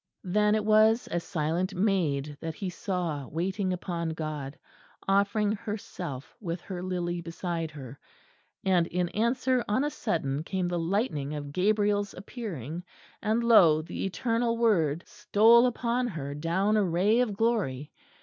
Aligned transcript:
Then 0.23 0.55
it 0.55 0.65
was 0.65 1.07
a 1.11 1.19
silent 1.19 1.75
Maid 1.75 2.35
that 2.41 2.55
he 2.55 2.71
saw 2.71 3.27
waiting 3.27 3.71
upon 3.71 4.09
God, 4.15 4.57
offering 5.07 5.51
herself 5.51 6.35
with 6.41 6.59
her 6.61 6.81
lily 6.81 7.21
beside 7.21 7.69
her; 7.69 7.99
and 8.65 8.87
in 8.87 9.09
answer 9.09 9.63
on 9.67 9.83
a 9.83 9.91
sudden 9.91 10.41
came 10.43 10.67
the 10.67 10.79
lightning 10.79 11.35
of 11.35 11.53
Gabriel's 11.53 12.15
appearing, 12.15 12.83
and, 13.21 13.43
lo! 13.43 13.83
the 13.83 14.03
Eternal 14.03 14.57
Word 14.57 15.03
stole 15.05 15.67
upon 15.67 16.07
her 16.07 16.33
down 16.33 16.77
a 16.77 16.83
ray 16.83 17.19
of 17.19 17.37
glory. 17.37 17.91